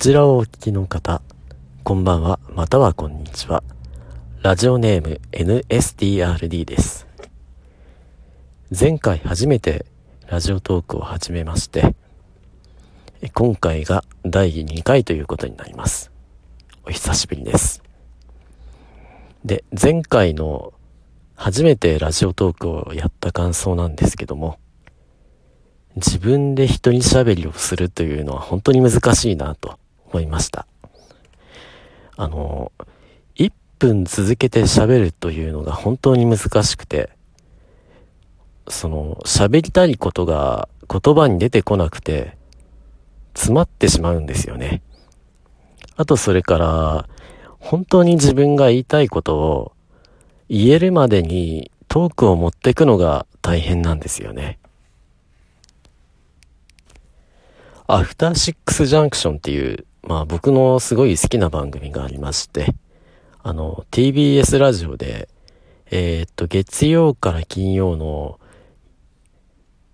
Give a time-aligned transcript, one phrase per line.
[0.00, 1.20] ちらをお聞きの方、
[1.84, 3.62] こんばんは、またはこんにちは。
[4.40, 7.06] ラジオネーム NSTRD です。
[8.70, 9.84] 前回初めて
[10.26, 11.94] ラジオトークを始めまして、
[13.34, 16.10] 今回が第2回ということになります。
[16.86, 17.82] お久しぶりです。
[19.44, 20.72] で、前回の
[21.34, 24.58] 初めてラジオトークをやった感想なんですけども、
[25.96, 29.79] 自分で人に喋りをするというのは本当に難しいなと
[30.12, 30.66] 思いました。
[32.16, 32.72] あの、
[33.36, 37.10] 1分続けて喋るというのが本当に難しくて、
[38.68, 42.36] その喋りたいことが言葉に出てこなくて、
[43.34, 44.82] 詰まってしまうんですよね。
[45.96, 47.08] あとそれから、
[47.58, 49.72] 本当に自分が言いたいことを
[50.48, 54.58] 言えるまでにトークを持っていくのが大変なんですよね。
[57.86, 62.74] アフターシックスジャンクションっていう、まあ僕のすごい好きな番組がありまして、
[63.42, 65.28] あの、TBS ラジオで、
[65.90, 68.38] えー、っと、月曜から金曜の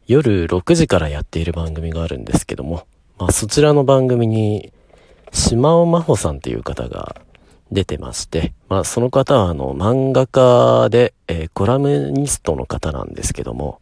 [0.06, 2.86] 夜6時からやっている番組があるんですけども、
[3.18, 4.72] まあそちらの番組に、
[5.32, 7.20] 島尾真帆さんっていう方が
[7.72, 13.80] 出てまして、まあその方はあの漫画家で、えー、コラムニストの方なんですけども、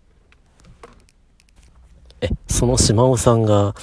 [2.20, 3.75] え、その島尾さんが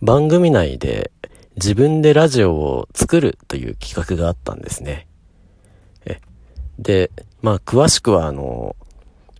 [0.00, 1.10] 番組内で
[1.58, 5.08] 自分でラジオを作るという企画があったんですね。
[6.06, 6.20] え、
[6.78, 7.10] で、
[7.42, 8.76] まあ詳しくはあの、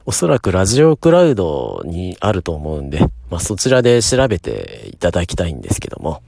[0.05, 6.23] おそらくラジオクラウドにあると思うんで、まあそちらで調べていただきたいんですけども。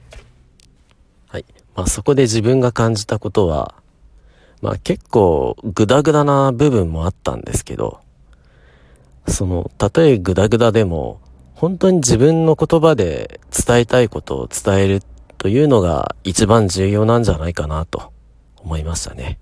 [1.27, 1.45] はい。
[1.75, 3.75] まあそこで自分が感じたことは、
[4.61, 7.99] まあ結構グダグダな部分もあったんですけど、
[9.27, 11.19] その、たとえグダグダでも、
[11.53, 15.03] 本当に自分の言葉で伝えたいことを伝える
[15.41, 18.13] というのが一番重要なんじゃないかなと
[18.57, 19.39] 思いましたね。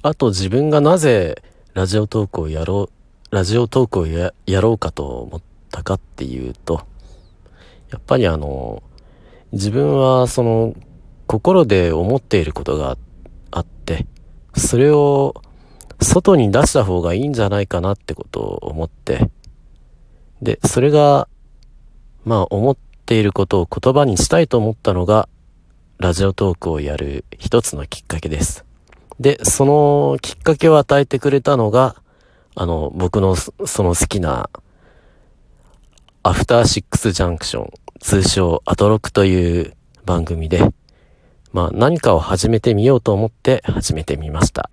[0.00, 1.42] あと自分がなぜ
[1.74, 2.88] ラジオトークをやろ
[3.30, 4.32] う、ラジオトークをや
[4.62, 6.86] ろうかと思ったかっていうと、
[7.90, 8.82] やっぱりあの、
[9.52, 10.74] 自分はその
[11.26, 12.96] 心で思っていることが
[13.50, 14.06] あって、
[14.56, 15.34] それを
[16.00, 19.28] 外に出した方がいいんじゃないかなってことを思って、
[20.42, 21.28] で、それが、
[22.24, 22.76] まあ思っ
[23.06, 25.28] ていることを言葉にしたいと思ったのが、
[25.98, 28.64] ラジオトークをやる一つのきっかけです。
[29.18, 31.96] で、そのきっかけを与えてくれたのが、
[32.54, 34.48] あの、僕のその好きな、
[36.22, 40.62] アフターシックスジャンクション、通称アトロクという番組で、
[41.52, 44.70] まあ何かを始めてみようと思って始めてみました。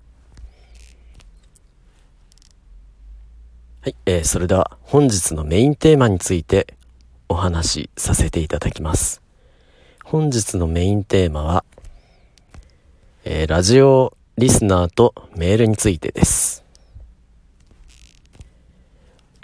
[3.85, 6.73] はい、えー、それでは本日のメインテーマについて
[7.29, 9.21] お話しさせていただきます。
[10.03, 11.63] 本日のメインテーマは、
[13.25, 16.63] えー、ラジオリスナーとメールについてです。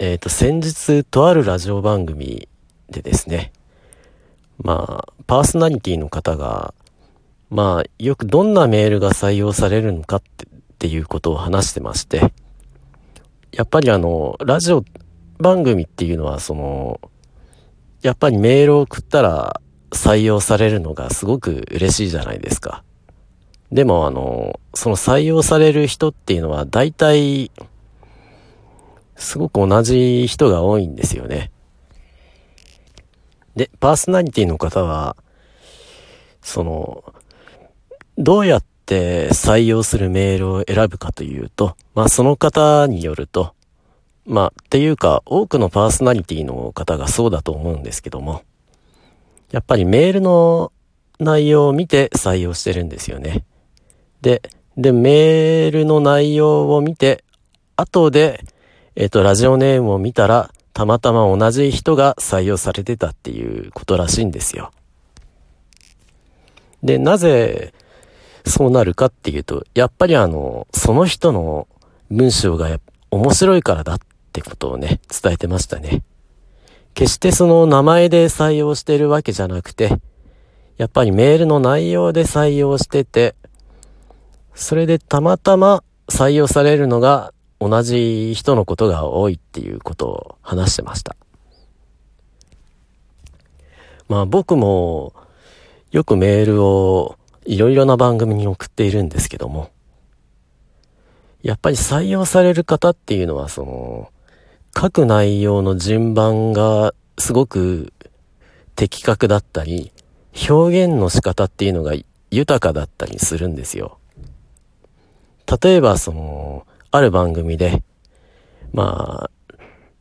[0.00, 2.48] えっ、ー、と、先日とあるラジオ番組
[2.90, 3.52] でですね、
[4.58, 6.74] まあ、パーソナリティの方が、
[7.48, 10.48] まあ、よくどんなメールが採用されるのかってっ
[10.80, 12.32] ていうことを話してまして、
[13.52, 14.84] やっぱりあの、ラジオ
[15.38, 17.00] 番組っていうのは、その、
[18.00, 22.82] やっぱりメールを送ったら採用されるのがすごく嬉しいじゃないですか。
[23.70, 27.50] でもあの、その採用される人っていうのは大体、
[29.16, 31.52] すごく同じ人が多いんですよね。
[33.54, 35.16] で、パーソナリティの方は、
[36.40, 37.04] その、
[38.16, 43.54] どうやっって採用するメールを選ぶかというと、まあその方によると、
[44.26, 48.42] まあっていうか多くのパーソナリティの方がそうだと思うんですけども、
[49.50, 50.72] やっぱりメールの
[51.18, 53.44] 内容を見て採用してるんですよね。
[54.20, 54.42] で、
[54.76, 57.24] で、メールの内容を見て、
[57.76, 58.44] 後で、
[58.94, 64.70] えっ、と、ラジオネームを見たら、たまたま同じ人が採用されてたっていうことらしいんですよ。
[66.82, 67.74] で、なぜ、
[68.46, 71.68] そうなるかっていうと、やっぱりあの、その人の
[72.10, 72.78] 文章が
[73.10, 73.98] 面白いからだっ
[74.32, 76.02] てことをね、伝えてましたね。
[76.94, 79.98] 決してその名前で採用してるわけじゃなくて、
[80.76, 83.34] やっぱりメールの内容で採用してて、
[84.54, 91.16] それでたまたま採用されるのが同じ人のことが多いっていうことを話してました。
[94.08, 95.14] まあ僕も
[95.90, 99.70] よくメールをいろいろな番組に送っているんですけども、
[101.42, 104.10] やっぱり採用される方っていうのは、その、
[104.78, 107.92] 書く内容の順番がすごく
[108.76, 109.92] 的確だったり、
[110.48, 111.94] 表現の仕方っていうのが
[112.30, 113.98] 豊かだったりするんですよ。
[115.62, 117.82] 例えば、その、ある番組で、
[118.72, 119.30] まあ、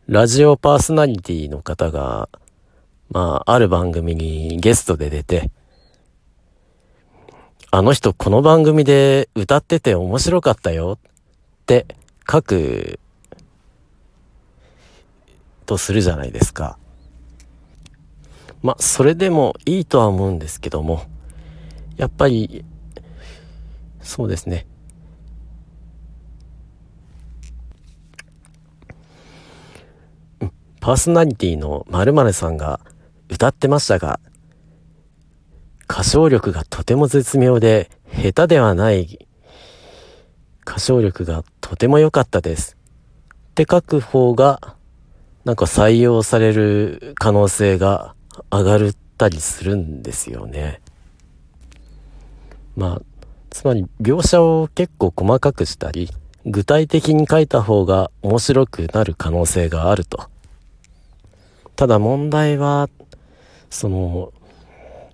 [0.08, 2.30] ラジオパーソナリティの方が、
[3.10, 5.52] まあ、ある番組にゲストで出て、
[7.73, 11.12] あの人この番組で歌ってて面白かったよっ
[11.65, 11.85] て
[12.29, 13.00] 書く
[15.65, 16.77] とするじゃないですか。
[18.62, 21.03] まあ、それでもいいとは思うんですけども、
[21.95, 22.65] やっぱり、
[24.01, 24.68] そうですね。
[30.81, 32.81] パーソナリティの〇〇さんが
[33.29, 34.19] 歌ってましたが、
[35.92, 39.28] 歌唱力がとても絶妙で、下手ではない
[40.66, 42.78] 歌唱力がとても良かったです。
[43.50, 44.78] って書く方が、
[45.44, 48.16] なんか採用される可能性が
[48.50, 50.80] 上がったりするんですよね。
[52.78, 53.02] まあ、
[53.50, 56.10] つまり描写を結構細かくしたり、
[56.46, 60.30] 具体的に書いた方が面白くなる可能性があると。
[61.76, 62.88] ただ問題は、
[63.70, 64.32] その、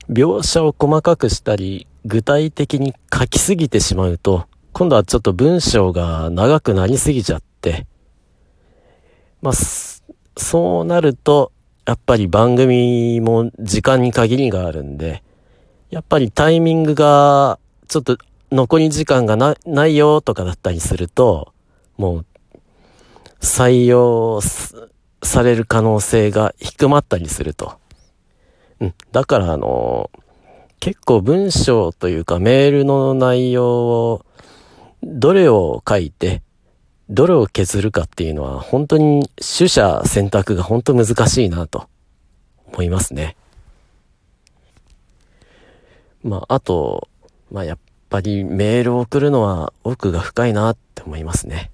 [0.09, 7.85] 描写を細かくしたり、具体的に書きすぎてしまうと、今度はちょっと文章が長くなりすぎちゃって、
[9.41, 9.53] まあ、
[10.37, 11.51] そうなると、
[11.85, 15.23] やっぱり番組も時間に限りがあるんで、
[15.89, 18.17] やっぱりタイミングが、ちょっと
[18.51, 21.53] 残り時間がなないよとかだったりすると、
[21.97, 22.25] もう、
[23.41, 27.77] 採用される可能性が低まったりすると。
[28.79, 28.93] うん。
[29.11, 30.09] だからあの、
[30.79, 34.25] 結構文章というかメールの内容を、
[35.03, 36.41] どれを書いて、
[37.09, 41.87] どれを削るかっていうのは本当に取捨選択が本当難しいなと
[42.73, 43.37] 思いますね。
[46.23, 47.07] まあ、あと、
[47.51, 47.77] まあやっ
[48.09, 51.71] ぱりメールを送るのは奥が深いなって思いますね。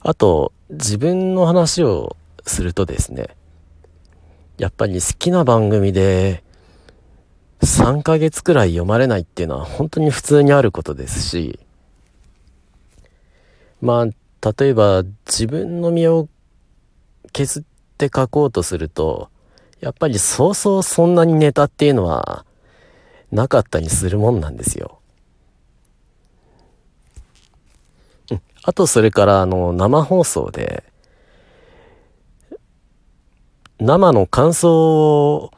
[0.00, 2.16] あと、自分の話を
[2.46, 3.35] するとですね、
[4.58, 6.42] やっぱり好きな番組で
[7.62, 11.58] 3ヶ月くらい読まれないっていうのは本当に普通にあることですし、
[13.80, 16.28] まあ、例えば自分の身を
[17.32, 17.62] 削っ
[17.98, 19.30] て書こうとすると、
[19.80, 22.46] やっぱりそうそうそんなにネタっていうのは
[23.30, 25.00] なかったりするもんなんですよ。
[28.62, 30.82] あとそれからあの生放送で
[33.78, 35.50] 生の感想を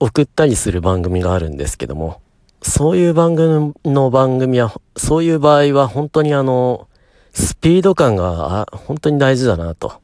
[0.00, 2.20] 送ったりする番組があるんですけども
[2.62, 6.88] そういう番組の番組はそういう場合は本当にあの
[7.32, 10.00] スピード感が本当に大事だなと。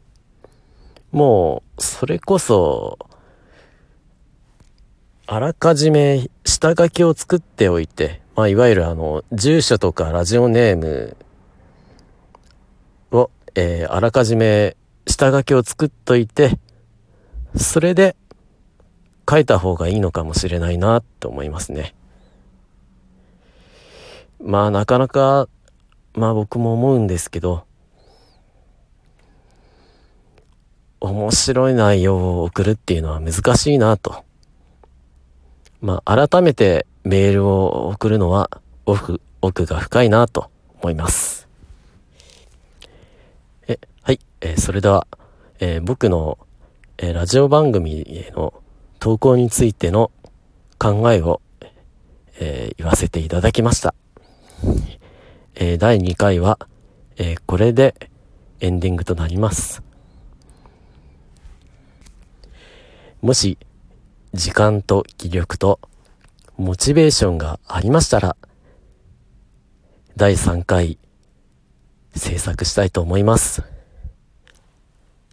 [1.13, 2.99] もうそれこそ
[5.31, 11.17] あらかじめ下書きを作っておいて、まあ、いわゆるあの、住所とかラジオネーム
[13.11, 14.75] を、えー、あらかじめ
[15.07, 16.59] 下書きを作っといて、
[17.59, 18.17] それで
[19.29, 21.95] 書いた方がいいのかもしれないなって思いますね。
[24.41, 25.49] まあなかなか、
[26.15, 27.65] まあ僕も思うんですけど、
[31.01, 34.25] 面白い内容を送るっていうのは難しいなと。
[35.81, 38.51] まあ改めてメールを送るのは
[38.85, 39.21] 奥
[39.67, 40.51] が深いなと
[40.81, 41.49] 思います。
[43.67, 45.07] えはい、えー、それでは、
[45.61, 46.39] えー、僕の、
[47.01, 48.53] え、ラジオ番組への
[48.99, 50.11] 投稿についての
[50.81, 51.41] 考えを、
[52.41, 53.95] え言わせていただきました。
[55.55, 56.59] え第2回は、
[57.17, 57.95] えこれで
[58.59, 59.85] エンディングとなります。
[63.23, 63.59] もし、
[64.35, 65.79] 時間と気力と
[66.57, 68.37] モチベーションがありましたら、
[70.17, 70.99] 第3回
[72.17, 73.78] 制作したいと思います。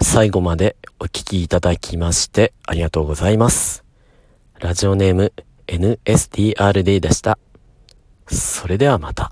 [0.02, 3.84] 最後までお聞きいただきましてありがとうございます。
[4.60, 5.34] ラジオネーム
[5.68, 7.38] NSTRD でした。
[8.28, 9.32] それではまた。